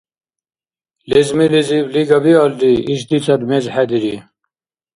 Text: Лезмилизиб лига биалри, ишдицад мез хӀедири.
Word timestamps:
Лезмилизиб 1.09 1.85
лига 1.93 2.19
биалри, 2.23 2.73
ишдицад 2.93 3.41
мез 3.49 3.65
хӀедири. 3.73 4.15